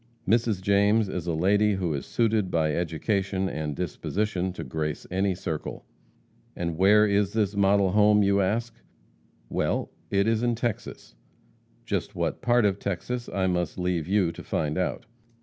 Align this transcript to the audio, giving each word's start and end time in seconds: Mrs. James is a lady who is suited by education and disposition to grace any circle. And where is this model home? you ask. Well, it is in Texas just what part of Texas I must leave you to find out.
Mrs. 0.27 0.61
James 0.63 1.07
is 1.09 1.27
a 1.27 1.35
lady 1.35 1.75
who 1.75 1.93
is 1.93 2.07
suited 2.07 2.49
by 2.49 2.73
education 2.73 3.47
and 3.47 3.75
disposition 3.75 4.51
to 4.53 4.63
grace 4.63 5.05
any 5.11 5.35
circle. 5.35 5.85
And 6.55 6.75
where 6.75 7.05
is 7.05 7.33
this 7.33 7.55
model 7.55 7.91
home? 7.91 8.23
you 8.23 8.41
ask. 8.41 8.73
Well, 9.47 9.91
it 10.09 10.27
is 10.27 10.41
in 10.41 10.55
Texas 10.55 11.13
just 11.85 12.15
what 12.15 12.41
part 12.41 12.65
of 12.65 12.79
Texas 12.79 13.29
I 13.29 13.45
must 13.45 13.77
leave 13.77 14.07
you 14.07 14.31
to 14.31 14.41
find 14.43 14.75
out. 14.75 15.05